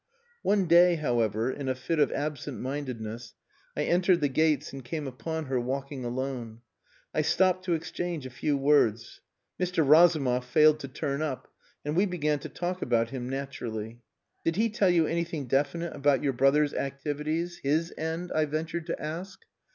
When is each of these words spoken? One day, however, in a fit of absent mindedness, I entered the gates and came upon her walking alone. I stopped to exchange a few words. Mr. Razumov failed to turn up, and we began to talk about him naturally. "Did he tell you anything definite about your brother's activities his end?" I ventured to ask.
One 0.41 0.65
day, 0.65 0.95
however, 0.95 1.51
in 1.51 1.69
a 1.69 1.75
fit 1.75 1.99
of 1.99 2.11
absent 2.11 2.59
mindedness, 2.59 3.35
I 3.77 3.83
entered 3.83 4.19
the 4.19 4.29
gates 4.29 4.73
and 4.73 4.83
came 4.83 5.05
upon 5.07 5.45
her 5.45 5.59
walking 5.59 6.03
alone. 6.03 6.61
I 7.13 7.21
stopped 7.21 7.65
to 7.65 7.75
exchange 7.75 8.25
a 8.25 8.31
few 8.31 8.57
words. 8.57 9.21
Mr. 9.59 9.87
Razumov 9.87 10.43
failed 10.45 10.79
to 10.79 10.87
turn 10.87 11.21
up, 11.21 11.53
and 11.85 11.95
we 11.95 12.07
began 12.07 12.39
to 12.39 12.49
talk 12.49 12.81
about 12.81 13.11
him 13.11 13.29
naturally. 13.29 14.01
"Did 14.43 14.55
he 14.55 14.71
tell 14.71 14.89
you 14.89 15.05
anything 15.05 15.45
definite 15.45 15.95
about 15.95 16.23
your 16.23 16.33
brother's 16.33 16.73
activities 16.73 17.59
his 17.59 17.93
end?" 17.95 18.31
I 18.33 18.45
ventured 18.45 18.87
to 18.87 18.99
ask. 18.99 19.41